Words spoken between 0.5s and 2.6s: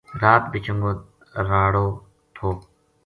بھی چنگو راڑو تھو